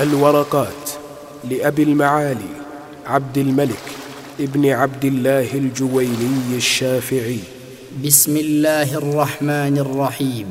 الورقات 0.00 0.90
لأبي 1.50 1.82
المعالي 1.82 2.50
عبد 3.06 3.38
الملك 3.38 3.84
ابن 4.40 4.66
عبد 4.66 5.04
الله 5.04 5.54
الجويني 5.54 6.56
الشافعي. 6.56 7.38
بسم 8.04 8.36
الله 8.36 8.94
الرحمن 8.94 9.78
الرحيم. 9.78 10.46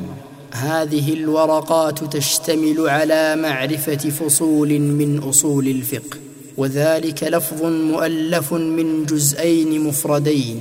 هذه 0.52 1.12
الورقات 1.12 2.04
تشتمل 2.04 2.88
على 2.88 3.36
معرفة 3.36 4.10
فصول 4.10 4.78
من 4.78 5.18
أصول 5.18 5.68
الفقه 5.68 6.18
وذلك 6.56 7.24
لفظ 7.24 7.62
مؤلف 7.64 8.52
من 8.52 9.06
جزئين 9.06 9.84
مفردين. 9.84 10.60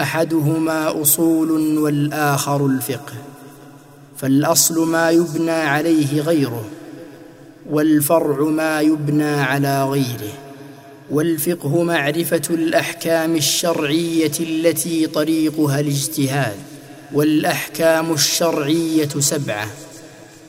أحدهما 0.00 1.02
أصول 1.02 1.78
والآخر 1.78 2.66
الفقه. 2.66 3.14
فالأصل 4.16 4.88
ما 4.88 5.10
يبنى 5.10 5.50
عليه 5.50 6.20
غيره. 6.20 6.64
والفرع 7.70 8.42
ما 8.42 8.80
يبنى 8.80 9.34
على 9.34 9.84
غيره 9.84 10.32
والفقه 11.10 11.82
معرفة 11.82 12.42
الأحكام 12.50 13.36
الشرعية 13.36 14.32
التي 14.40 15.06
طريقها 15.06 15.80
الاجتهاد 15.80 16.56
والأحكام 17.12 18.12
الشرعية 18.12 19.08
سبعة 19.08 19.66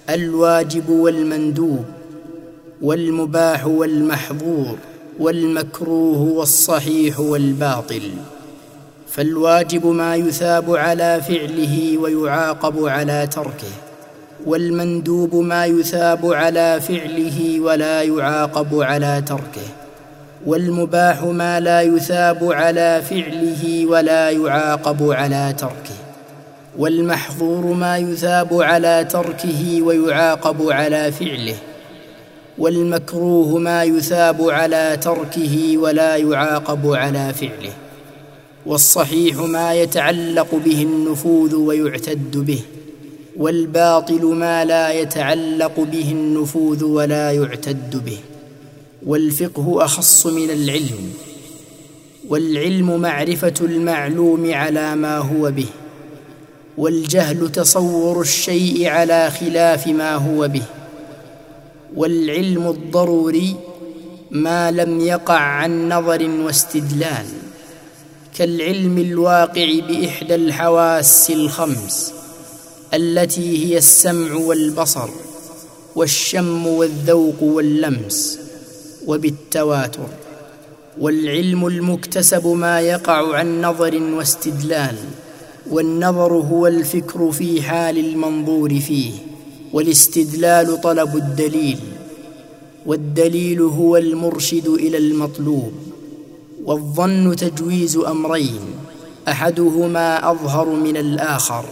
الواجب 0.10 0.90
والمندوب 0.90 1.86
والمباح 2.82 3.68
والمحظور 3.68 4.78
والمكروه 5.20 6.22
والصحيح 6.22 7.20
والباطل. 7.20 8.12
فالواجب 9.09 9.86
ما 9.86 10.16
يثاب 10.16 10.76
على 10.76 11.22
فعله 11.28 11.98
ويعاقب 11.98 12.86
على 12.86 13.28
تركه. 13.32 13.83
والمندوب 14.46 15.36
ما 15.36 15.66
يثاب 15.66 16.34
على 16.34 16.82
فعله 16.82 17.60
ولا 17.60 18.02
يعاقب 18.02 18.82
على 18.82 19.24
تركه 19.28 19.68
والمباح 20.45 21.23
ما 21.23 21.59
لا 21.59 21.81
يثاب 21.81 22.52
على 22.52 23.02
فعله 23.09 23.86
ولا 23.86 24.30
يعاقب 24.30 25.12
على 25.12 25.54
تركه 25.58 25.98
والمحظور 26.78 27.66
ما 27.66 27.98
يثاب 27.98 28.62
على 28.62 29.08
تركه 29.09 29.82
ويعاقب 29.82 30.72
على 30.72 31.12
فعله 31.12 31.56
والمكروه 32.58 33.58
ما 33.58 33.84
يثاب 33.84 34.50
على 34.50 34.98
تركه 35.02 35.78
ولا 35.78 36.16
يعاقب 36.16 36.88
على 36.88 37.34
فعله 37.34 37.73
والصحيح 38.66 39.36
ما 39.38 39.73
يتعلق 39.73 40.56
به 40.66 40.82
النفوذ 40.82 41.56
ويعتد 41.56 42.38
به. 42.38 42.62
والباطل 43.38 44.26
ما 44.26 44.66
لا 44.66 44.92
يتعلق 44.92 45.80
به 45.80 46.12
النفوذ 46.12 46.84
ولا 46.84 47.31
يعتد 47.31 48.03
به. 48.06 48.17
والفقه 49.06 49.86
أخص 49.86 50.26
من 50.26 50.50
العلم. 50.50 51.14
والعلم 52.30 53.02
معرفة 53.02 53.54
المعلوم 53.61 54.54
على 54.54 54.95
ما 54.95 55.17
هو 55.17 55.52
به. 55.52 55.66
والجهل 56.78 57.52
تصور 57.52 58.22
الشيء 58.22 58.88
على 58.88 59.31
خلاف 59.31 59.88
ما 59.88 60.16
هو 60.16 60.48
به. 60.48 60.64
والعلم 61.95 62.67
الضروري 62.67 63.56
ما 64.31 64.72
لم 64.72 65.02
يقع 65.02 65.39
عن 65.39 65.89
نظر 65.89 66.30
واستدلال. 66.30 67.26
كالعلم 68.38 68.98
الواقع 68.98 69.80
بإحدى 69.89 70.36
الحواس 70.36 71.31
الخمس. 71.31 72.23
التي 72.94 73.66
هي 73.66 73.77
السمع 73.77 74.33
والبصر 74.36 75.09
والشم 75.95 76.67
والذوق 76.67 77.44
واللمس 77.44 78.39
وبالتواتر 79.08 80.08
والعلم 80.99 81.67
المكتسب 81.67 82.47
ما 82.47 82.81
يقع 82.81 83.36
عن 83.38 83.61
نظر 83.61 84.03
واستدلال 84.03 84.95
والنظر 85.71 86.33
هو 86.33 86.67
الفكر 86.67 87.32
في 87.32 87.61
حال 87.61 87.98
المنظور 87.98 88.80
فيه 88.80 89.11
والاستدلال 89.73 90.82
طلب 90.82 91.15
الدليل 91.15 91.80
والدليل 92.86 93.61
هو 93.61 93.98
المرشد 93.98 94.67
إلى 94.67 94.98
المطلوب 94.98 95.73
والظن 96.65 97.36
تجويز 97.36 97.98
أمرين 97.98 98.59
أحدهما 99.27 100.32
أظهر 100.32 100.70
من 100.70 100.98
الآخر. 100.98 101.65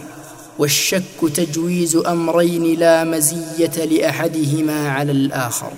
والشك 0.58 1.32
تجويز 1.34 1.96
أمرين 1.96 2.78
لا 2.78 3.04
مزية 3.04 3.84
لأحدهما 3.84 4.88
على 4.88 5.12
الآخر. 5.12 5.72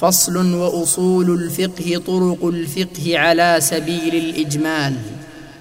فصل 0.00 0.54
وأصول 0.54 1.30
الفقه 1.30 2.02
طرق 2.06 2.44
الفقه 2.44 3.18
على 3.18 3.56
سبيل 3.60 4.14
الإجمال 4.14 4.94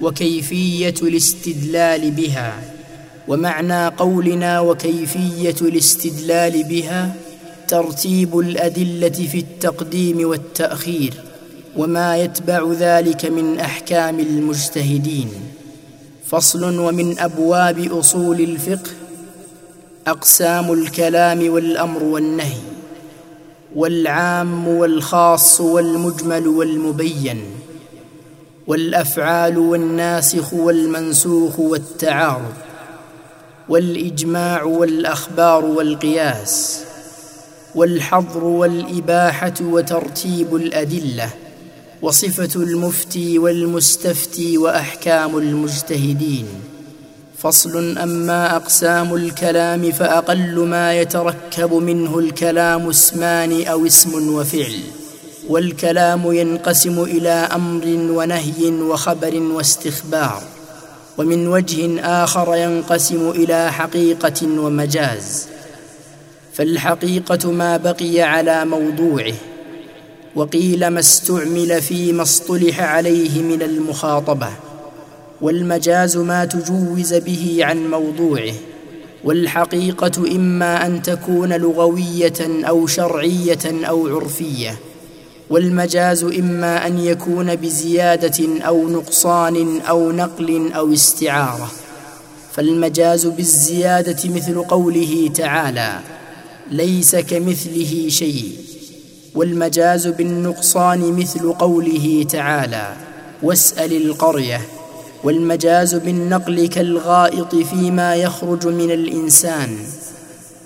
وكيفية 0.02 0.96
الاستدلال 1.02 2.12
بها. 2.12 2.63
ومعنى 3.28 3.88
قولنا 3.88 4.59
وكيفية 4.59 5.56
الاستدلال 5.62 6.63
بها 6.63 7.16
ترتيب 7.68 8.40
الأدلة 8.40 9.09
في 9.09 9.38
التقديم 9.38 10.28
والتأخير 10.28 11.13
وما 11.75 12.18
يتبع 12.18 12.72
ذلك 12.72 13.25
من 13.25 13.59
أحكام 13.59 14.19
المجتهدين. 14.19 15.29
فصل 16.33 16.79
ومن 16.79 17.19
أبواب 17.19 17.91
أصول 17.91 18.41
الفقه 18.41 18.91
أقسام 20.07 20.73
الكلام 20.73 21.49
والأمر 21.49 22.03
والنهي 22.03 22.57
والعام 23.75 24.67
والخاص 24.67 25.61
والمجمل 25.61 26.47
والمبين 26.47 27.43
والأفعال 28.67 29.57
والناسخ 29.57 30.53
والمنسوخ 30.53 31.59
والتعارض 31.59 32.53
والإجماع 33.69 34.63
والأخبار 34.63 35.66
والقياس 35.66 36.83
والحظر 37.75 38.43
والإباحة 38.43 39.53
وترتيب 39.61 40.55
الأدلة 40.55 41.29
وصفة 42.03 42.62
المفتي 42.62 43.40
والمستفتي 43.40 44.58
وأحكام 44.58 45.38
المجتهدين. 45.38 46.46
فصل 47.38 47.97
أما 47.97 48.56
أقسام 48.56 49.16
الكلام 49.16 49.91
فأقل 49.91 50.59
ما 50.59 50.94
يتركب 50.94 51.74
منه 51.74 52.19
الكلام 52.19 52.90
اسمان 52.90 53.64
أو 53.68 53.86
اسم 53.86 54.34
وفعل. 54.36 54.80
والكلام 55.50 56.34
ينقسم 56.34 57.03
إلى 57.03 57.30
أمر 57.30 57.86
ونهي 57.88 58.70
وخبر 58.70 59.41
واستخبار. 59.41 60.44
ومن 61.18 61.47
وجه 61.47 62.02
آخر 62.24 62.56
ينقسم 62.56 63.30
إلى 63.30 63.72
حقيقة 63.72 64.47
ومجاز. 64.59 65.47
فالحقيقة 66.53 67.52
ما 67.52 67.78
بقي 67.78 68.22
على 68.22 68.66
موضوعه 68.66 69.34
وقيل 70.35 70.88
ما 70.88 70.99
استعمل 70.99 71.81
فيما 71.81 72.21
اصطلح 72.21 72.79
عليه 72.79 73.41
من 73.41 73.61
المخاطبة 73.61 74.49
والمجاز 75.41 76.17
ما 76.17 76.45
تجوز 76.45 77.13
به 77.13 77.57
عن 77.61 77.89
موضوعه 77.91 78.53
والحقيقة 79.23 80.35
إما 80.35 80.85
أن 80.85 81.01
تكون 81.01 81.53
لغوية 81.53 82.33
أو 82.41 82.88
شرعية 82.88 83.59
أو 83.66 84.07
عرفية 84.16 84.79
والمجاز 85.49 86.23
إما 86.23 86.88
أن 86.88 86.99
يكون 86.99 87.55
بزيادة 87.55 88.63
أو 88.67 88.89
نقصان 88.89 89.81
أو 89.81 90.11
نقل 90.11 90.72
أو 90.73 90.93
استعارة 90.93 91.72
فالمجاز 92.51 93.25
بالزيادة 93.25 94.29
مثل 94.29 94.63
قوله 94.63 95.29
تعالى 95.35 95.99
ليس 96.72 97.16
كمثله 97.16 98.05
شيء. 98.09 98.62
والمجاز 99.35 100.08
بالنقصان 100.08 101.14
مثل 101.14 101.53
قوله 101.53 102.26
تعالى 102.30 102.94
واسأل 103.44 104.06
القرية. 104.06 104.62
والمجاز 105.24 105.96
بالنقل 105.96 106.68
كالغائط 106.68 107.56
فيما 107.56 108.16
يخرج 108.16 108.68
من 108.68 108.91
الإنسان. 108.91 109.78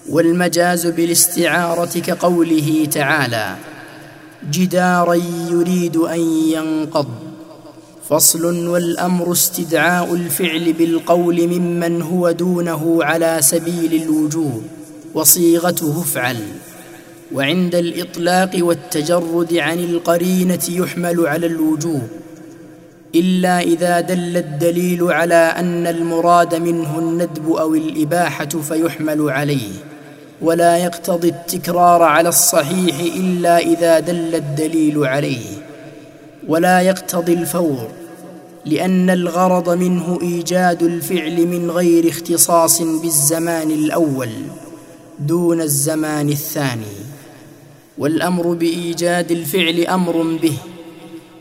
والمجاز 0.09 0.87
بالاستعارة 0.87 1.99
كقوله 1.99 2.87
تعالى 2.91 3.55
جدارا 4.51 5.13
يريد 5.51 5.97
أن 5.97 6.19
ينقض. 6.53 7.07
فصل 8.09 8.67
والأمر 8.67 9.31
استدعاء 9.31 10.13
الفعل 10.13 10.73
بالقول 10.73 11.47
ممن 11.47 12.01
هو 12.01 12.31
دونه 12.31 13.03
على 13.03 13.37
سبيل 13.41 14.03
الوجوب. 14.03 14.63
وصيغته 15.13 16.01
افعل 16.01 16.37
وعند 17.33 17.75
الإطلاق 17.75 18.51
والتجرد 18.59 19.53
عن 19.53 19.79
القرينة 19.79 20.59
يحمل 20.69 21.27
على 21.27 21.45
الوجوب 21.45 22.07
إلا 23.15 23.61
إذا 23.61 23.99
دل 23.99 24.37
الدليل 24.37 25.11
على 25.11 25.35
أن 25.35 25.87
المراد 25.87 26.55
منه 26.55 26.99
الندب 26.99 27.51
أو 27.51 27.75
الإباحة 27.75 28.45
فيحمل 28.45 29.29
عليه 29.29 29.71
ولا 30.41 30.77
يقتضي 30.77 31.29
التكرار 31.29 32.03
على 32.03 32.29
الصحيح 32.29 33.15
إلا 33.15 33.57
إذا 33.57 33.99
دل 33.99 34.35
الدليل 34.35 35.05
عليه 35.05 35.45
ولا 36.47 36.81
يقتضي 36.81 37.33
الفور 37.33 37.87
لأن 38.65 39.09
الغرض 39.09 39.69
منه 39.69 40.19
إيجاد 40.21 40.83
الفعل 40.83 41.47
من 41.47 41.71
غير 41.71 42.09
اختصاص 42.09 42.81
بالزمان 42.81 43.71
الأول 43.71 44.29
دون 45.19 45.61
الزمان 45.61 46.29
الثاني. 46.29 47.16
والأمر 47.97 48.53
بإيجاد 48.53 49.31
الفعل 49.31 49.85
أمر 49.85 50.37
به 50.41 50.57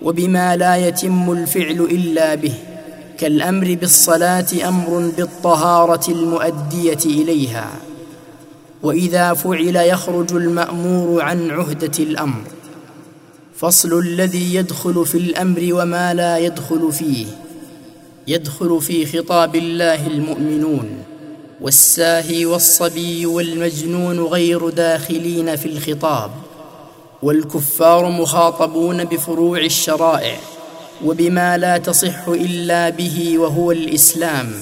وبما 0.03 0.57
لا 0.57 0.77
يتم 0.77 1.33
الفعل 1.33 1.81
إلا 1.91 2.35
به 2.35 2.55
كالأمر 3.19 3.75
بالصلاة 3.81 4.47
أمر 4.69 5.13
بالطهارة 5.17 6.11
المؤدية 6.11 6.99
إليها. 7.07 7.73
وإذا 8.83 9.35
فعل 9.35 9.77
يخرج 9.77 10.33
المأمور 10.33 11.23
عن 11.23 11.51
عهدة 11.51 11.99
الأمر. 11.99 12.43
فصل 13.57 13.99
الذي 13.99 14.55
يدخل 14.55 15.07
في 15.07 15.19
الأمر 15.19 15.69
وما 15.73 16.15
لا 16.15 16.39
يدخل 16.39 16.93
فيه 16.93 17.27
يدخل 18.29 18.81
في 18.81 19.07
خطاب 19.07 19.57
الله 19.57 20.07
المؤمنون 20.07 20.89
والساهي 21.61 22.47
والصبي 22.47 23.27
والمجنون 23.27 24.21
غير 24.21 24.69
داخلين 24.69 25.57
في 25.57 25.67
الخطاب. 25.67 26.31
والكفار 27.23 28.11
مخاطبون 28.11 29.05
بفروع 29.05 29.59
الشرائع 29.59 30.37
وبما 31.05 31.59
لا 31.59 31.79
تصح 31.79 32.29
إلا 32.29 32.89
به 32.89 33.39
وهو 33.39 33.73
الإسلام 33.73 34.53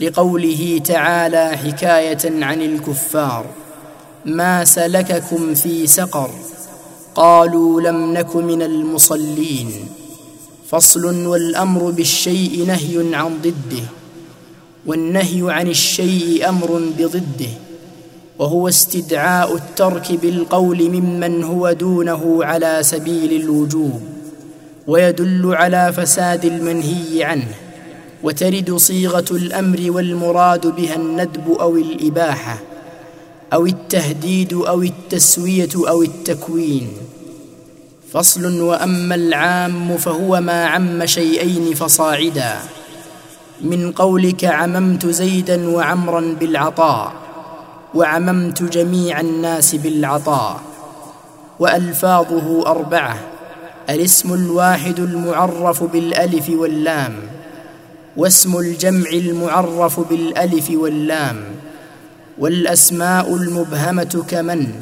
لقوله 0.00 0.80
تعالى 0.84 1.56
حكاية 1.56 2.44
عن 2.44 2.62
الكفار 2.62 3.46
ما 4.24 4.64
سلككم 4.64 5.54
في 5.54 5.86
سقر 5.86 6.30
قالوا 7.14 7.80
لم 7.80 8.12
نك 8.12 8.36
من 8.36 8.62
المصلين 8.62 9.88
فصل 10.68 11.26
والأمر 11.26 11.90
بالشيء 11.90 12.64
نهي 12.66 13.14
عن 13.16 13.38
ضده 13.42 13.84
والنهي 14.86 15.52
عن 15.52 15.68
الشيء 15.68 16.48
أمر 16.48 16.80
بضده 16.98 17.65
وهو 18.38 18.68
استدعاء 18.68 19.54
الترك 19.54 20.12
بالقول 20.12 20.90
ممن 20.90 21.44
هو 21.44 21.72
دونه 21.72 22.44
على 22.44 22.78
سبيل 22.80 23.42
الوجوب 23.42 24.00
ويدل 24.86 25.54
على 25.54 25.92
فساد 25.92 26.44
المنهي 26.44 27.24
عنه 27.24 27.48
وترد 28.22 28.76
صيغة 28.76 29.24
الأمر 29.30 29.90
والمراد 29.90 30.66
بها 30.66 30.96
الندب 30.96 31.50
أو 31.60 31.76
الإباحة 31.76 32.58
أو 33.52 33.66
التهديد 33.66 34.52
أو 34.52 34.82
التسوية 34.82 35.68
أو 35.76 36.02
التكوين. 36.02 36.88
فصل 38.12 38.60
وأما 38.60 39.14
العام 39.14 39.96
فهو 39.96 40.40
ما 40.40 40.66
عم 40.66 41.06
شيئين 41.06 41.74
فصاعدا 41.74 42.56
من 43.60 43.92
قولك 43.92 44.44
عممت 44.44 45.06
زيدا 45.06 45.68
وعمرا 45.68 46.36
بالعطاء. 46.40 47.25
وعممت 47.96 48.62
جميع 48.62 49.20
الناس 49.20 49.74
بالعطاء 49.74 50.60
وألفاظه 51.58 52.66
أربعة 52.66 53.18
الاسم 53.90 54.34
الواحد 54.34 55.00
المعرف 55.00 55.84
بالألف 55.84 56.50
واللام 56.50 57.14
واسم 58.16 58.56
الجمع 58.58 59.10
المعرف 59.10 60.00
بالألف 60.00 60.70
واللام 60.70 61.44
والأسماء 62.38 63.34
المبهمة 63.34 64.24
كمن 64.28 64.72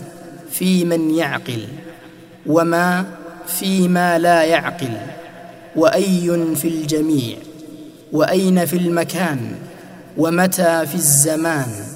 في 0.50 0.84
من 0.84 1.14
يعقل 1.14 1.66
وما 2.46 3.04
فيما 3.46 4.18
لا 4.18 4.42
يعقل 4.42 4.96
وأي 5.76 6.54
في 6.56 6.68
الجميع 6.68 7.36
وأين 8.12 8.66
في 8.66 8.76
المكان 8.76 9.38
ومتى 10.16 10.86
في 10.86 10.94
الزمان. 10.94 11.93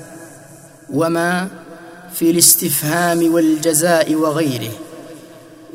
وما 0.92 1.48
في 2.14 2.30
الاستفهام 2.30 3.34
والجزاء 3.34 4.14
وغيره 4.14 4.72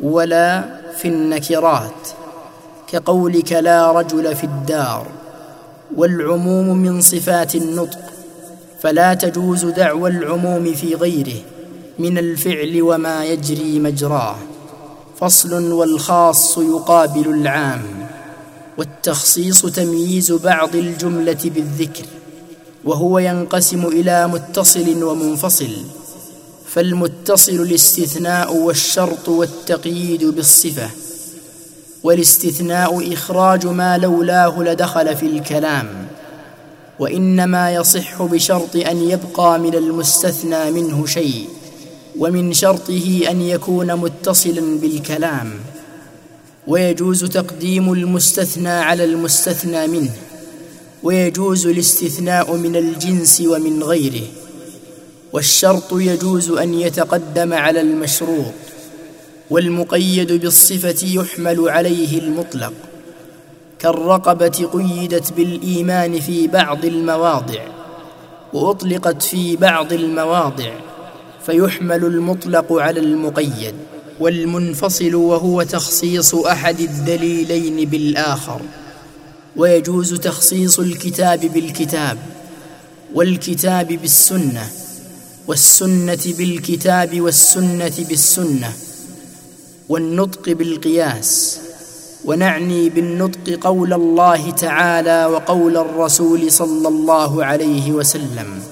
ولا 0.04 0.64
في 0.98 1.08
النكرات 1.08 2.08
كقولك 2.88 3.52
لا 3.52 3.92
رجل 3.92 4.36
في 4.36 4.44
الدار 4.44 5.08
والعموم 5.96 6.78
من 6.78 7.02
صفات 7.02 7.56
النطق 7.56 8.00
فلا 8.82 9.14
تجوز 9.14 9.66
دعوى 9.66 10.10
العموم 10.10 10.74
في 10.74 10.96
غيره 10.96 11.42
من 12.00 12.18
الفعل 12.18 12.82
وما 12.82 13.26
يجري 13.26 13.80
مجراه. 13.80 14.36
فصل 15.20 15.72
والخاص 15.72 16.58
يقابل 16.58 17.28
العام 17.28 17.84
والتخصيص 18.78 19.66
تمييز 19.66 20.32
بعض 20.32 20.76
الجملة 20.76 21.38
بالذكر. 21.46 22.06
وهو 22.86 23.20
ينقسم 23.20 23.86
إلى 23.86 24.28
متصل 24.28 25.04
ومنفصل 25.04 25.72
فالمتصل 26.68 27.52
الاستثناء 27.52 28.56
والشرط 28.56 29.30
والتقييد 29.30 30.24
بالصفة 30.26 30.90
والاستثناء 32.04 33.14
إخراج 33.14 33.68
ما 33.68 33.98
لولاه 33.98 34.64
لدخل 34.64 35.16
في 35.16 35.26
الكلام 35.26 36.08
وإنما 37.00 37.72
يصح 37.72 38.24
بشرط 38.24 38.76
أن 38.76 39.10
يبقى 39.10 39.60
من 39.60 39.76
المستثنى 39.76 40.72
منه 40.72 41.06
شيء 41.06 41.50
ومن 42.20 42.54
شرطه 42.54 43.22
أن 43.30 43.42
يكون 43.42 43.96
متصلا 43.96 44.80
بالكلام 44.80 45.52
ويجوز 46.68 47.24
تقديم 47.24 47.94
المستثنى 47.94 48.70
على 48.70 49.04
المستثنى 49.04 49.88
منه. 49.88 50.12
ويجوز 51.04 51.68
الاستثناء 51.68 52.56
من 52.56 52.76
الجنس 52.76 53.42
ومن 53.42 53.84
غيره 53.84 54.28
والشرط 55.34 55.94
يجوز 55.94 56.52
أن 56.52 56.74
يتقدم 56.74 57.54
على 57.54 57.82
المشروط 57.82 58.54
والمقيد 59.50 60.32
بالصفة 60.32 61.08
يحمل 61.08 61.70
عليه 61.70 62.20
المطلق 62.20 62.74
كالرقبة 63.80 64.70
قيدت 64.74 65.34
بالإيمان 65.34 66.20
في 66.20 66.48
بعض 66.48 66.86
المواضع 66.86 67.62
وأطلقت 68.54 69.24
في 69.24 69.56
بعض 69.56 69.94
المواضع 69.94 70.72
فيحمل 71.46 72.06
المطلق 72.06 72.74
على 72.74 73.00
المقيد 73.00 73.76
والمنفصل 74.20 75.16
وهو 75.16 75.64
تخصيص 75.64 76.36
أحد 76.36 76.80
الدليلين 76.80 77.90
بالآخر. 77.90 78.62
ويجوز 79.58 80.14
تخصيص 80.14 80.80
الكتاب 80.80 81.40
بالكتاب 81.40 82.18
والكتاب 83.14 83.88
بالسنة 83.88 84.70
والسنة 85.48 86.20
بالكتاب 86.38 87.22
والسنة 87.22 87.94
بالسنة 88.10 88.74
والنطق 89.90 90.50
بالقياس 90.50 91.60
ونعني 92.26 92.90
بالنطق 92.90 93.60
قول 93.62 93.94
الله 93.94 94.52
تعالى 94.52 95.26
وقول 95.26 95.78
الرسول 95.78 96.52
صلى 96.52 96.88
الله 96.88 97.46
عليه 97.46 97.92
وسلم 97.92 98.64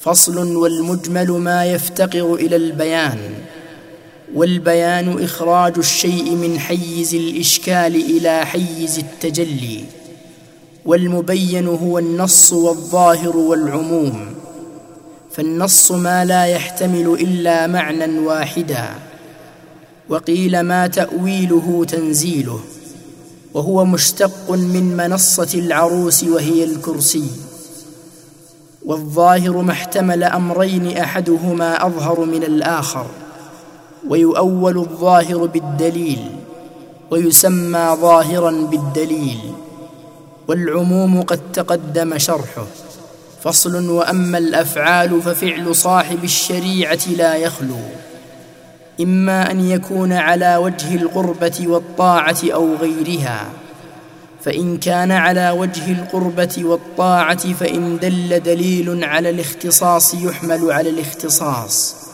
فصل 0.00 0.56
والمجمل 0.56 1.30
ما 1.30 1.64
يفتقر 1.64 2.34
إلى 2.34 2.56
البيان 2.56 3.18
والبيان 4.34 5.22
إخراج 5.24 5.78
الشيء 5.78 6.34
من 6.34 6.58
حيز 6.58 7.14
الإشكال 7.14 7.96
إلى 7.96 8.46
حيز 8.46 8.98
التجلي 8.98 9.84
والمبين 10.84 11.66
هو 11.66 11.98
النص 11.98 12.52
والظاهر 12.52 13.36
والعموم 13.36 14.26
فالنص 15.30 15.92
ما 15.92 16.24
لا 16.24 16.44
يحتمل 16.44 17.16
إلا 17.20 17.66
معنى 17.66 18.18
واحدا 18.18 18.84
وقيل 20.08 20.60
ما 20.60 20.86
تأويله 20.86 21.84
تنزيله 21.88 22.60
وهو 23.54 23.84
مشتق 23.84 24.50
من 24.50 24.96
منصة 24.96 25.58
العروس 25.58 26.24
وهي 26.24 26.64
الكرسي 26.64 27.30
والظاهر 28.84 29.62
ما 29.62 29.72
احتمل 29.72 30.24
أمرين 30.24 30.96
أحدهما 30.98 31.86
أظهر 31.86 32.24
من 32.24 32.42
الآخر. 32.42 33.06
ويؤول 34.08 34.78
الظاهر 34.78 35.46
بالدليل 35.46 36.30
ويسمى 37.10 37.96
ظاهرا 38.00 38.50
بالدليل 38.50 39.38
والعموم 40.48 41.22
قد 41.22 41.40
تقدم 41.52 42.18
شرحه 42.18 42.66
فصل 43.42 43.90
وأما 43.90 44.38
الأفعال 44.38 45.22
ففعل 45.22 45.76
صاحب 45.76 46.24
الشريعة 46.24 47.08
لا 47.16 47.34
يخلو 47.34 47.78
إما 49.00 49.50
أن 49.50 49.70
يكون 49.70 50.12
على 50.12 50.56
وجه 50.56 50.94
القربة 50.94 51.64
والطاعة 51.66 52.38
أو 52.44 52.74
غيرها 52.74 53.46
فإن 54.40 54.78
كان 54.78 55.12
على 55.12 55.50
وجه 55.50 55.92
القربة 55.92 56.54
والطاعة 56.58 57.52
فإن 57.52 57.98
دل 57.98 58.40
دليل 58.40 59.04
على 59.04 59.30
الاختصاص 59.30 60.14
يحمل 60.14 60.72
على 60.72 60.90
الاختصاص 60.90 62.07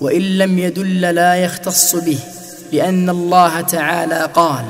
وإن 0.00 0.38
لم 0.38 0.58
يدل 0.58 1.00
لا 1.00 1.34
يختص 1.34 1.96
به 1.96 2.18
لأن 2.72 3.10
الله 3.10 3.60
تعالى 3.60 4.28
قال 4.34 4.64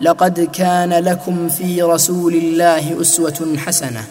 لقد 0.00 0.40
كان 0.40 0.92
لكم 0.92 1.48
في 1.48 1.82
رسول 1.82 2.34
الله 2.34 3.00
أسوة 3.00 3.56
حسنة 3.56 4.04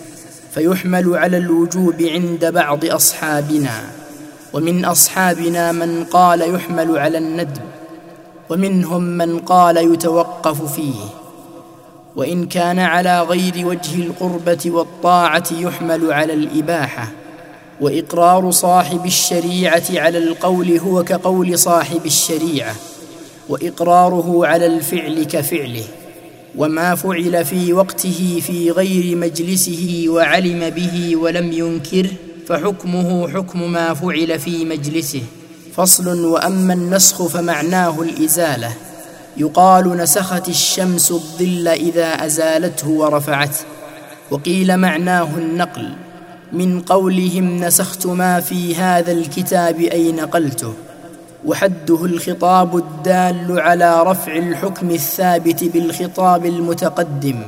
فيحمل 0.54 1.18
على 1.18 1.38
الوجوب 1.38 2.02
عند 2.02 2.46
بعض 2.46 2.86
أصحابنا 2.86 3.82
ومن 4.54 4.86
أصحابنا 4.86 5.72
من 5.72 6.04
قال 6.04 6.56
يحمل 6.56 6.98
على 6.98 7.18
الندب 7.18 7.62
ومنهم 8.50 9.04
من 9.04 9.40
قال 9.40 9.78
يتوقف 9.94 10.76
فيه 10.76 11.00
وإن 12.16 12.46
كان 12.46 12.80
على 12.80 13.22
غير 13.22 13.68
وجه 13.68 14.02
القربة 14.02 14.60
والطاعة 14.66 15.44
يحمل 15.52 16.14
على 16.14 16.34
الإباحة 16.34 17.08
وإقرار 17.82 18.52
صاحب 18.52 19.06
الشريعة 19.06 19.84
على 19.92 20.18
القول 20.18 20.78
هو 20.78 21.04
كقول 21.04 21.60
صاحب 21.60 22.06
الشريعة 22.06 22.76
وإقراره 23.50 24.48
على 24.48 24.66
الفعل 24.66 25.24
كفعله 25.24 25.84
وما 26.56 26.96
فعل 26.96 27.46
في 27.46 27.74
وقته 27.74 28.42
في 28.48 28.72
غير 28.72 29.16
مجلسه 29.16 30.06
وعلم 30.08 30.70
به 30.70 31.16
ولم 31.16 31.52
ينكره 31.52 32.10
فحكمه 32.48 33.30
حكم 33.30 33.72
ما 33.72 33.94
فعل 33.94 34.40
في 34.40 34.66
مجلسه. 34.66 35.22
فصل 35.76 36.26
وأما 36.26 36.74
النسخ 36.74 37.28
فمعناه 37.28 38.02
الإزالة 38.02 38.74
يقال 39.38 39.98
نسخت 39.98 40.50
الشمس 40.50 41.12
الظل 41.12 41.68
إذا 41.68 42.26
أزالته 42.26 42.90
ورفعته 42.90 43.66
وقيل 44.32 44.78
معناه 44.78 45.30
النقل. 45.38 45.90
من 46.54 46.82
قولهم 46.82 47.58
نسخت 47.58 48.06
ما 48.08 48.40
في 48.40 48.76
هذا 48.76 49.12
الكتاب 49.12 49.80
اي 49.80 50.12
نقلته 50.12 50.74
وحده 51.46 52.06
الخطاب 52.06 52.78
الدال 52.78 53.60
على 53.60 54.04
رفع 54.04 54.36
الحكم 54.36 54.92
الثابت 54.92 55.64
بالخطاب 55.64 56.46
المتقدم. 56.46 57.42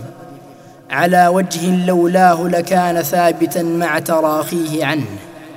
على 0.89 1.27
وجه 1.27 1.85
لولاه 1.85 2.47
لكان 2.47 3.01
ثابتا 3.01 3.63
مع 3.63 3.99
تراخيه 3.99 4.85
عنه. 4.85 5.05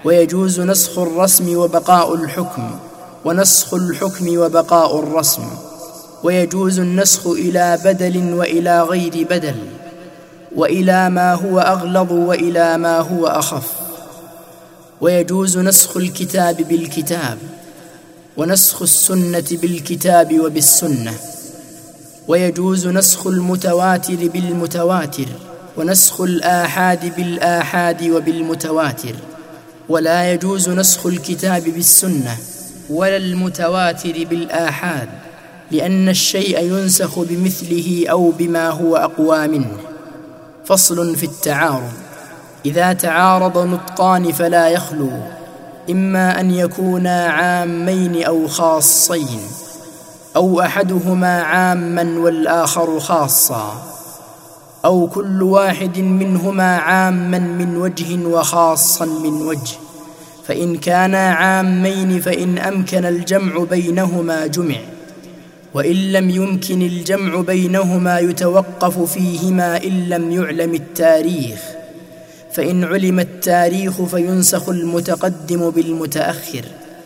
ويجوز 0.05 0.61
نسخ 0.61 0.99
الرسم 0.99 1.57
وبقاء 1.57 2.15
الحكم. 2.15 2.71
ونسخ 3.25 3.75
الحكم 3.75 4.39
وبقاء 4.39 4.99
الرسم. 4.99 5.43
ويجوز 6.23 6.79
النسخ 6.79 7.27
إلى 7.27 7.79
بدل 7.85 8.35
وإلى 8.35 8.83
غير 8.83 9.27
بدل. 9.31 9.57
وإلى 10.55 11.11
ما 11.11 11.35
هو 11.35 11.61
أغلظ 11.61 12.13
وإلى 12.13 12.79
ما 12.79 12.99
هو 12.99 13.27
أخف. 13.27 13.73
ويجوز 15.01 15.59
نسخ 15.59 15.97
الكتاب 15.97 16.57
بالكتاب 16.57 17.39
ونسخ 18.37 18.83
السنة 18.83 19.45
بالكتاب 19.51 20.41
وبالسنة. 20.41 21.15
ويجوز 22.29 22.87
نسخ 22.87 23.27
المتواتر 23.27 24.29
بالمتواتر 24.29 25.27
ونسخ 25.77 26.21
الآحاد 26.21 27.17
بالآحاد 27.17 28.11
وبالمتواتر. 28.11 29.15
ولا 29.89 30.33
يجوز 30.33 30.69
نسخ 30.69 31.07
الكتاب 31.07 31.63
بالسنة 31.63 32.37
ولا 32.91 33.17
المتواتر 33.17 34.25
بالآحاد 34.31 35.09
لأن 35.71 36.09
الشيء 36.09 36.65
ينسخ 36.65 37.19
بمثله 37.19 38.07
أو 38.11 38.31
بما 38.31 38.71
هو 38.71 38.97
أقوى 38.97 39.49
منه. 39.49 39.96
فصل 40.67 41.17
في 41.17 41.27
التعارض. 41.27 41.93
إذا 42.67 42.93
تعارض 42.93 43.59
نطقان 43.59 44.33
فلا 44.33 44.69
يخلو 44.69 45.11
إما 45.91 46.41
أن 46.41 46.51
يكونا 46.51 47.27
عامين 47.27 48.25
أو 48.25 48.49
خاصين 48.49 49.41
أو 50.37 50.61
أحدهما 50.61 51.43
عاما 51.43 52.19
والآخر 52.19 53.01
خاصا 53.01 53.83
أو 54.85 55.07
كل 55.07 55.43
واحد 55.43 55.99
منهما 55.99 56.77
عاما 56.77 57.39
من 57.39 57.77
وجه 57.77 58.27
وخاصا 58.27 59.05
من 59.05 59.43
وجه. 59.43 59.77
فإن 60.47 60.77
كانا 60.77 61.33
عامين 61.33 62.21
فإن 62.21 62.59
أمكن 62.59 63.05
الجمع 63.05 63.65
بينهما 63.71 64.47
جمع. 64.47 64.77
وإن 65.75 66.13
لم 66.13 66.31
يمكن 66.31 66.83
الجمع 66.83 67.41
بينهما 67.41 68.19
يتوقف 68.19 69.13
فيهما 69.13 69.85
إن 69.85 70.09
لم 70.09 70.33
يعلم 70.33 70.75
التاريخ 70.75 71.61
فإن 72.53 72.85
علم 72.85 73.21
التاريخ 73.21 74.03
فينسخ 74.03 74.69
المتقدم 74.69 75.71
بالمتأخر 75.71 76.65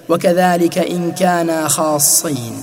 وكذلك 0.08 0.78
إن 0.78 1.12
كانا 1.12 1.68
خاصين. 1.68 2.62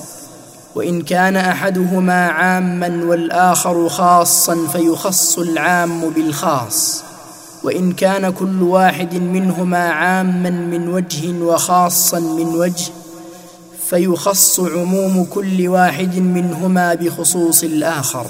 وإن 0.75 1.01
كان 1.01 1.36
أحدهما 1.36 2.27
عاما 2.27 3.06
والآخر 3.06 3.89
خاصا 3.89 4.68
فيخص 4.68 5.39
العام 5.39 6.10
بالخاص. 6.10 7.04
وإن 7.63 7.92
كان 7.92 8.30
كل 8.30 8.63
واحد 8.63 9.16
منهما 9.16 9.89
عاما 9.89 10.50
من 10.50 10.89
وجه 10.89 11.44
وخاصا 11.44 12.20
من 12.20 12.46
وجه 12.46 12.92
فيخص 13.89 14.60
عموم 14.60 15.24
كل 15.24 15.67
واحد 15.67 16.15
منهما 16.15 16.94
بخصوص 16.94 17.63
الآخر. 17.63 18.25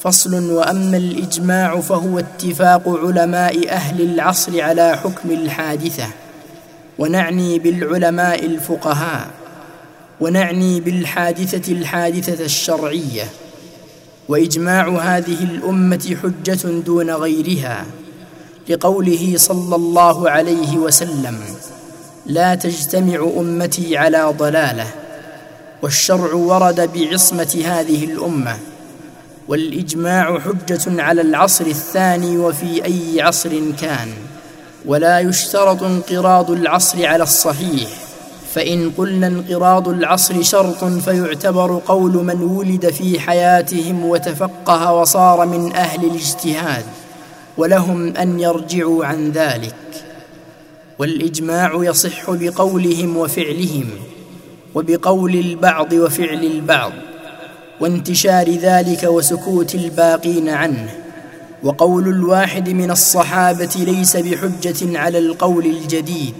فصل 0.00 0.50
وأما 0.50 0.96
الإجماع 0.96 1.80
فهو 1.80 2.18
اتفاق 2.18 2.88
علماء 2.88 3.70
أهل 3.70 4.00
العصر 4.00 4.60
على 4.60 4.96
حكم 4.96 5.30
الحادثة. 5.30 6.06
ونعني 6.98 7.58
بالعلماء 7.58 8.46
الفقهاء. 8.46 9.30
ونعني 10.20 10.80
بالحادثة 10.80 11.72
الحادثة 11.72 12.44
الشرعية. 12.44 13.24
وإجماع 14.28 14.88
هذه 14.88 15.44
الأمة 15.44 16.16
حجة 16.22 16.68
دون 16.68 17.10
غيرها. 17.10 17.86
لقوله 18.68 19.34
صلى 19.36 19.76
الله 19.76 20.30
عليه 20.30 20.78
وسلم 20.78 21.38
لا 22.30 22.54
تجتمع 22.54 23.30
أمتي 23.36 23.96
على 23.96 24.34
ضلالة 24.38 24.86
والشرع 25.82 26.34
ورد 26.34 26.90
بعصمة 26.94 27.62
هذه 27.66 28.04
الأمة 28.04 28.56
والإجماع 29.48 30.38
حجة 30.38 31.02
على 31.02 31.20
العصر 31.20 31.66
الثاني 31.66 32.36
وفي 32.38 32.84
أي 32.84 33.22
عصر 33.22 33.50
كان 33.80 34.08
ولا 34.86 35.20
يشترط 35.20 35.82
انقراض 35.82 36.50
العصر 36.50 37.06
على 37.06 37.22
الصحيح 37.22 37.88
فإن 38.54 38.90
قلنا 38.98 39.26
انقراض 39.26 39.88
العصر 39.88 40.42
شرط 40.42 40.84
فيعتبر 40.84 41.82
قول 41.86 42.12
من 42.12 42.42
ولد 42.42 42.90
في 42.90 43.20
حياتهم 43.20 44.04
وتفقه 44.04 44.92
وصار 44.92 45.46
من 45.46 45.72
أهل 45.72 46.04
الاجتهاد 46.04 46.84
ولهم 47.56 48.16
أن 48.16 48.40
يرجعوا 48.40 49.06
عن 49.06 49.30
ذلك. 49.30 49.74
والإجماع 51.00 51.72
يصح 51.74 52.30
بقولهم 52.30 53.16
وفعلهم 53.16 53.90
وبقول 54.74 55.34
البعض 55.34 55.92
وفعل 55.92 56.44
البعض 56.44 56.92
وانتشار 57.80 58.50
ذلك 58.50 59.04
وسكوت 59.04 59.74
الباقين 59.74 60.48
عنه 60.48 60.94
وقول 61.62 62.08
الواحد 62.08 62.68
من 62.68 62.90
الصحابة 62.90 63.70
ليس 63.76 64.16
بحجة 64.16 64.98
على 64.98 65.18
القول 65.18 65.66
الجديد 65.66 66.34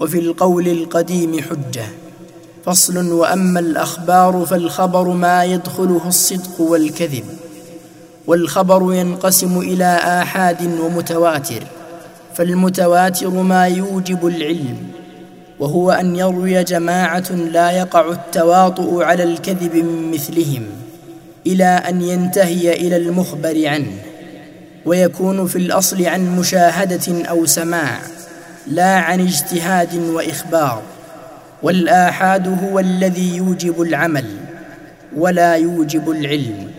وفي 0.00 0.18
القول 0.18 0.68
القديم 0.68 1.42
حجة. 1.42 1.86
فصل 2.64 3.12
وأما 3.12 3.60
الأخبار 3.60 4.46
فالخبر 4.50 5.08
ما 5.08 5.44
يدخله 5.44 6.08
الصدق 6.08 6.60
والكذب 6.60 7.24
والخبر 8.26 8.94
ينقسم 8.94 9.58
إلى 9.58 9.94
آحاد 9.94 10.80
ومتواتر. 10.80 11.75
فالمتواتر 12.36 13.30
ما 13.30 13.66
يوجب 13.66 14.26
العلم 14.26 14.76
وهو 15.58 15.90
أن 15.90 16.16
يروي 16.16 16.64
جماعة 16.64 17.32
لا 17.32 17.70
يقع 17.70 18.10
التواطؤ 18.10 19.02
على 19.02 19.22
الكذب 19.22 19.74
من 19.76 20.10
مثلهم 20.10 20.62
إلى 21.46 21.64
أن 21.64 22.02
ينتهي 22.02 22.72
إلى 22.72 22.96
المخبر 22.96 23.68
عنه 23.68 23.92
ويكون 24.86 25.46
في 25.46 25.56
الأصل 25.56 26.06
عن 26.06 26.36
مشاهدة 26.38 27.28
أو 27.28 27.46
سماع 27.46 27.98
لا 28.66 28.96
عن 28.98 29.20
اجتهاد 29.20 29.94
وإخبار 29.94 30.82
والآحاد 31.62 32.64
هو 32.64 32.78
الذي 32.78 33.36
يوجب 33.36 33.82
العمل 33.82 34.26
ولا 35.16 35.54
يوجب 35.54 36.10
العلم 36.10 36.70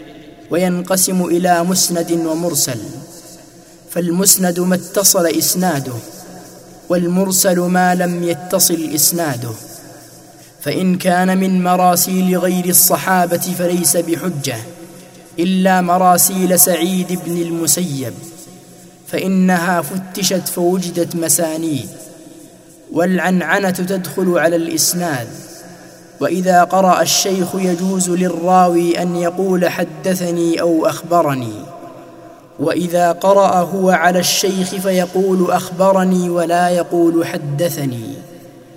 وينقسم 0.52 1.26
إلى 1.26 1.64
مسند 1.64 2.12
ومرسل. 2.12 2.80
فالمسند 3.98 4.60
ما 4.60 4.76
اتصل 4.76 5.26
إسناده 5.26 5.94
والمرسل 6.90 7.60
ما 7.60 7.96
لم 7.96 8.24
يتصل 8.24 8.90
إسناده. 8.96 9.50
فإن 10.62 10.98
كان 10.98 11.38
من 11.38 11.64
مراسيل 11.64 12.38
غير 12.38 12.66
الصحابة 12.66 13.38
فليس 13.38 13.98
بحجة 13.98 14.58
إلا 15.40 15.82
مراسيل 15.82 16.60
سعيد 16.60 17.20
بن 17.26 17.42
المسيب. 17.42 18.14
فإنها 19.08 19.82
فتشت 19.82 20.48
فوجدت 20.48 21.16
مسانيد 21.16 21.90
والعنعنة 22.92 23.70
تدخل 23.70 24.38
على 24.38 24.56
الإسناد. 24.56 25.28
وإذا 26.20 26.64
قرأ 26.64 27.02
الشيخ 27.02 27.56
يجوز 27.56 28.10
للراوي 28.10 29.02
أن 29.02 29.16
يقول 29.16 29.70
حدثني 29.70 30.62
أو 30.62 30.86
أخبرني. 30.86 31.77
وإذا 32.60 33.12
قرأ 33.12 33.56
هو 33.56 33.90
على 33.90 34.20
الشيخ 34.20 34.76
فيقول 34.76 35.52
أخبرني 35.52 36.30
ولا 36.30 36.70
يقول 36.70 37.28
حدثني. 37.28 38.14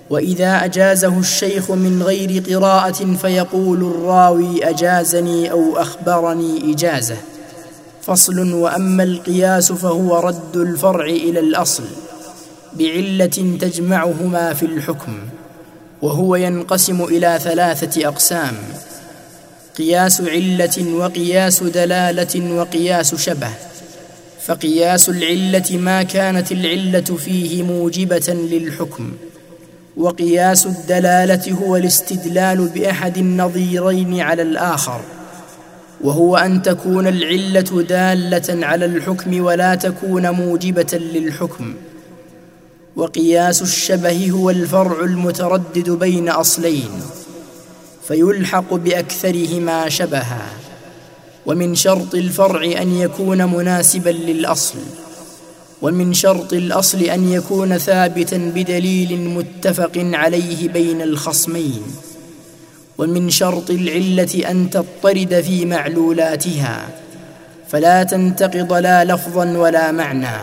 وإذا 0.09 0.65
أجازه 0.65 1.19
الشيخ 1.19 1.71
من 1.71 2.03
غير 2.03 2.43
قراءة 2.49 3.15
فيقول 3.21 3.83
الراوي 3.83 4.69
أجازني 4.69 5.51
أو 5.51 5.77
أخبرني 5.77 6.73
إجازة. 6.73 7.17
فصل 8.01 8.53
وأما 8.53 9.03
القياس 9.03 9.71
فهو 9.71 10.19
رد 10.19 10.57
الفرع 10.57 11.05
إلى 11.05 11.39
الأصل 11.39 11.83
بعلة 12.73 13.57
تجمعهما 13.61 14.53
في 14.53 14.65
الحكم 14.65 15.13
وهو 16.01 16.35
ينقسم 16.35 17.03
إلى 17.03 17.39
ثلاثة 17.43 18.07
أقسام 18.07 18.53
قياس 19.77 20.21
علة 20.21 20.93
وقياس 20.95 21.63
دلالة 21.63 22.57
وقياس 22.57 23.15
شبه. 23.15 23.49
فقياس 24.45 25.09
العلة 25.09 25.77
ما 25.77 26.03
كانت 26.03 26.51
العلة 26.51 27.01
فيه 27.01 27.63
موجبة 27.63 28.47
للحكم 28.51 29.11
وقياس 29.97 30.65
الدلالة 30.65 31.53
هو 31.53 31.75
الاستدلال 31.75 32.67
بأحد 32.67 33.17
النظيرين 33.17 34.21
على 34.21 34.41
الآخر 34.41 35.01
وهو 36.01 36.37
أن 36.37 36.61
تكون 36.61 37.07
العلة 37.07 37.83
دالة 37.89 38.65
على 38.65 38.85
الحكم 38.85 39.43
ولا 39.43 39.75
تكون 39.75 40.29
موجبة 40.29 40.99
للحكم. 41.13 41.73
وقياس 42.95 43.61
الشبه 43.61 44.31
هو 44.31 44.49
الفرع 44.49 45.03
المتردد 45.03 45.89
بين 45.89 46.29
أصلين 46.29 47.01
فيلحق 48.07 48.73
بأكثرهما 48.73 49.89
شبها. 49.89 50.47
ومن 51.45 51.75
شرط 51.75 52.15
الفرع 52.15 52.81
أن 52.81 52.99
يكون 52.99 53.45
مناسبا 53.45 54.09
للأصل 54.09 54.77
ومن 55.81 56.13
شرط 56.13 56.53
الأصل 56.53 57.01
أن 57.01 57.31
يكون 57.31 57.77
ثابتا 57.77 58.37
بدليل 58.37 59.19
متفق 59.19 59.91
عليه 59.95 60.69
بين 60.69 61.01
الخصمين 61.01 61.81
ومن 62.97 63.29
شرط 63.29 63.69
العلة 63.69 64.51
أن 64.51 64.69
تضطرد 64.69 65.41
في 65.41 65.65
معلولاتها 65.65 66.89
فلا 67.69 68.03
تنتقض 68.03 68.73
لا 68.73 69.03
لفظا 69.03 69.57
ولا 69.57 69.91
معنى 69.91 70.37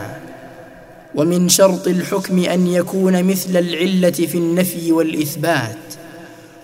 ومن 1.15 1.49
شرط 1.49 1.87
الحكم 1.87 2.43
أن 2.43 2.67
يكون 2.67 3.23
مثل 3.23 3.57
العلة 3.57 4.11
في 4.11 4.37
النفي 4.37 4.91
والإثبات 4.91 5.77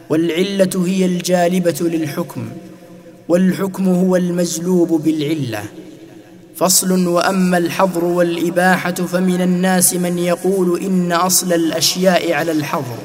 والعلة 0.09 0.85
هي 0.85 1.05
الجالبة 1.05 1.75
للحكم. 1.81 2.49
والحكم 3.29 3.87
هو 3.87 4.15
المجلوب 4.15 5.01
بالعلة. 5.03 5.63
فصل 6.55 7.07
وأما 7.07 7.57
الحظر 7.57 8.05
والإباحة 8.05 8.91
فمن 8.91 9.41
الناس 9.41 9.93
من 9.93 10.17
يقول 10.19 10.79
إن 10.81 11.11
أصل 11.11 11.53
الأشياء 11.53 12.33
على 12.33 12.51
الحظر 12.51 12.97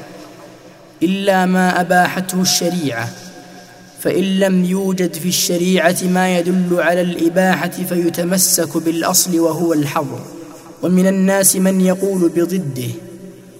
إلا 1.03 1.45
ما 1.45 1.81
أباحته 1.81 2.41
الشريعة. 2.41 3.09
فإن 4.01 4.23
لم 4.39 4.65
يوجد 4.65 5.13
في 5.13 5.29
الشريعة 5.29 5.97
ما 6.03 6.37
يدل 6.37 6.77
على 6.79 7.01
الإباحة 7.01 7.69
فيتمسك 7.69 8.77
بالأصل 8.77 9.39
وهو 9.39 9.73
الحظر. 9.73 10.19
ومن 10.83 11.07
الناس 11.07 11.55
من 11.55 11.81
يقول 11.81 12.29
بضده 12.35 12.91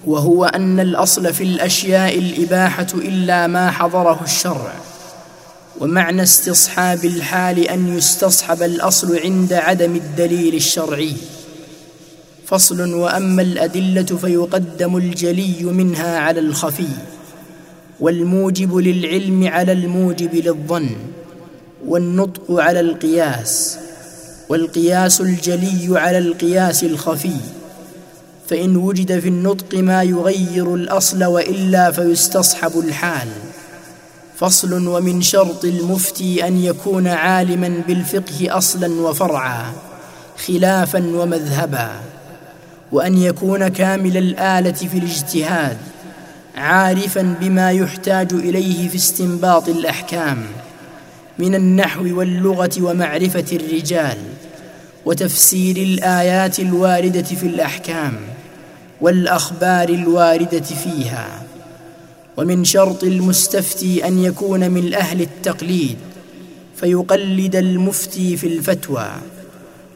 وهو 0.06 0.46
أن 0.46 0.80
الأصل 0.80 1.34
في 1.34 1.44
الأشياء 1.44 2.18
الإباحة 2.18 2.88
إلا 2.96 3.48
ما 3.48 3.72
حضره 3.72 4.20
الشرع. 4.24 4.74
ومعنى 5.82 6.24
استصحاب 6.24 7.06
الحال 7.06 7.60
أن 7.60 7.98
يستصحب 7.98 8.63
الأصل 8.63 9.17
عند 9.17 9.54
عدم 9.54 9.96
الدليل 9.96 10.56
الشرعي. 10.56 11.13
فصل 12.46 12.94
وأما 12.94 13.41
الأدلة 13.41 14.04
فيقدم 14.04 14.98
الجلي 14.98 15.63
منها 15.63 16.17
على 16.17 16.39
الخفي 16.39 16.88
والموجب 18.00 18.76
للعلم 18.76 19.48
على 19.48 19.72
الموجب 19.72 20.36
للظن 20.36 20.89
والنطق 21.86 22.52
على 22.52 22.80
القياس 22.80 23.78
والقياس 24.50 25.22
الجلي 25.22 26.00
على 26.00 26.17
القياس 26.17 26.84
الخفي. 26.84 27.38
فإن 28.48 28.76
وجد 28.76 29.20
في 29.20 29.28
النطق 29.28 29.76
ما 29.76 30.04
يغير 30.04 30.76
الأصل 30.76 31.24
وإلا 31.24 31.91
فيستصحب 31.91 32.80
الحال. 32.80 33.28
فصل 34.41 34.88
ومن 34.88 35.21
شرط 35.21 35.65
المفتي 35.65 36.47
أن 36.47 36.63
يكون 36.63 37.08
عالما 37.08 37.84
بالفقه 37.88 38.58
أصلا 38.58 39.01
وفرعا 39.01 39.73
خلافا 40.47 40.99
ومذهبا 40.99 41.89
وأن 42.91 43.17
يكون 43.17 43.67
كامل 43.67 44.17
الآلة 44.17 44.71
في 44.71 44.97
الاجتهاد 44.97 45.77
عارفا 46.56 47.36
بما 47.41 47.71
يحتاج 47.71 48.34
إليه 48.34 48.89
في 48.89 48.95
استنباط 48.95 49.69
الأحكام 49.69 50.45
من 51.39 51.56
النحو 51.56 52.19
واللغة 52.19 52.71
ومعرفة 52.82 53.45
الرجال 53.54 54.17
وتفسير 55.06 55.77
الآيات 55.77 56.60
الواردة 56.60 57.21
في 57.21 57.47
الأحكام 57.47 58.13
والأخبار 59.01 59.89
الواردة 59.89 60.62
فيها. 60.62 61.40
ومن 62.38 62.63
شرط 62.63 63.04
المستفتي 63.04 64.08
أن 64.08 64.20
يكون 64.20 64.72
من 64.72 64.94
أهل 64.94 65.22
التقليد 65.22 65.98
فيقلد 66.76 67.56
المفتي 67.56 68.38
في 68.38 68.48
الفتوى 68.48 69.08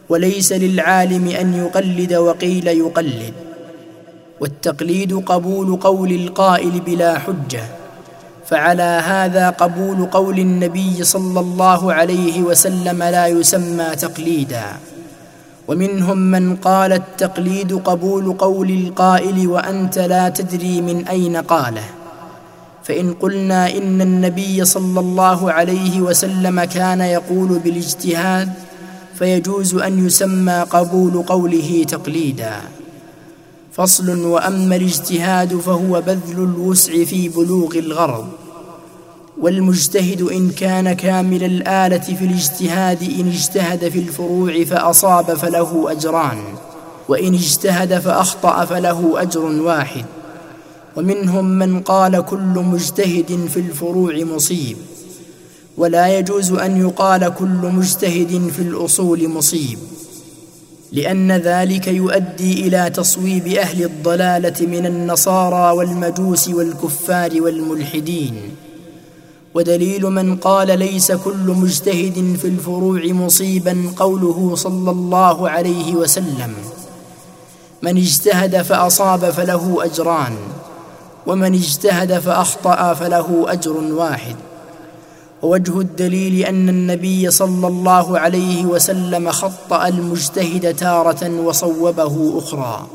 وليس 0.10 0.54
للعالم 0.54 1.28
أن 1.28 1.54
يقلد 1.54 2.14
وقيل 2.14 2.68
يقلد 2.68 3.34
والتقليد 4.40 5.14
قبول 5.14 5.76
قول 5.76 6.12
القائل 6.12 6.80
بلا 6.80 7.20
حجة 7.20 7.64
فعلى 8.46 9.02
هذا 9.06 9.50
قبول 9.50 10.06
قول 10.06 10.40
النبي 10.40 11.04
صلى 11.04 11.40
الله 11.40 11.94
عليه 11.94 12.42
وسلم 12.42 13.04
لا 13.04 13.28
يسمى 13.28 13.96
تقليدا. 13.96 14.66
ومنهم 15.68 16.18
من 16.18 16.56
قال 16.56 16.94
التقليد 16.94 17.74
قبول 17.74 18.34
قول 18.34 18.70
القائل 18.70 19.48
وأنت 19.48 20.00
لا 20.00 20.30
تدري 20.30 20.82
من 20.82 21.08
أين 21.08 21.38
قاله. 21.38 21.84
فإن 22.86 23.14
قلنا 23.14 23.78
إن 23.78 24.02
النبي 24.02 24.66
صلى 24.66 25.00
الله 25.00 25.52
عليه 25.52 26.02
وسلم 26.02 26.64
كان 26.64 27.02
يقول 27.02 27.60
بالاجتهاد 27.60 28.54
فيجوز 29.20 29.76
أن 29.76 30.06
يسمى 30.06 30.66
قبول 30.70 31.24
قوله 31.24 31.86
تقليدا. 31.88 32.62
فصل 33.72 34.26
وأما 34.26 34.76
الاجتهاد 34.76 35.56
فهو 35.56 36.02
بذل 36.02 36.38
الوسع 36.44 37.04
في 37.04 37.30
بلوغ 37.30 37.76
الغرض. 37.76 38.28
والمجتهد 39.42 40.22
إن 40.22 40.50
كان 40.50 40.94
كامل 40.94 41.44
الآلة 41.44 41.98
في 41.98 42.26
الاجتهاد 42.26 43.04
إن 43.04 43.28
اجتهد 43.28 43.90
في 43.90 44.00
الفروع 44.00 44.64
فأصاب 44.64 45.34
فله 45.34 45.92
أجران 45.92 46.38
وإن 47.10 47.34
اجتهد 47.34 48.00
فأخطأ 48.00 48.66
فله 48.66 49.22
أجر 49.22 49.46
واحد. 49.46 50.06
ومنهم 50.98 51.46
من 51.46 51.80
قال 51.80 52.26
كل 52.26 52.38
مجتهد 52.38 53.48
في 53.54 53.60
الفروع 53.60 54.24
مصيب. 54.24 54.78
ولا 55.78 56.18
يجوز 56.18 56.52
أن 56.52 56.78
يقال 56.78 57.34
كل 57.34 57.46
مجتهد 57.48 58.52
في 58.56 58.62
الأصول 58.62 59.30
مصيب. 59.30 59.78
لأن 60.92 61.32
ذلك 61.32 61.88
يؤدي 61.88 62.68
إلى 62.68 62.90
تصويب 62.90 63.48
أهل 63.48 63.84
الضلالة 63.84 64.68
من 64.68 64.86
النصارى 64.86 65.78
والمجوس 65.78 66.48
والكفار 66.48 67.42
والملحدين. 67.42 68.36
ودليل 69.54 70.06
من 70.06 70.36
قال 70.36 70.80
ليس 70.80 71.12
كل 71.12 71.48
مجتهد 71.48 72.38
في 72.42 72.48
الفروع 72.48 73.06
مصيبا 73.06 73.92
قوله 73.98 74.56
صلى 74.56 74.92
الله 74.92 75.50
عليه 75.50 75.96
وسلم. 75.96 76.54
من 77.82 77.98
اجتهد 77.98 78.62
فأصاب 78.62 79.30
فله 79.30 79.86
أجران. 79.86 80.34
ومن 81.28 81.54
اجتهد 81.54 82.20
فأخطأ 82.20 82.94
فله 82.94 83.46
أجر 83.48 83.72
واحد. 83.72 84.36
ووجه 85.42 85.80
الدليل 85.80 86.46
أن 86.46 86.70
النبي 86.70 87.32
صلى 87.32 87.68
الله 87.68 88.20
عليه 88.20 88.66
وسلم 88.66 89.32
خطأ 89.32 89.88
المجتهد 89.88 90.76
تارة 90.76 91.42
وصوبه 91.42 92.34
أخرى. 92.38 92.88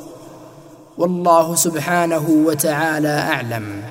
والله 0.99 1.55
سبحانه 1.55 2.27
وتعالى 2.29 3.09
أعلم. 3.09 3.83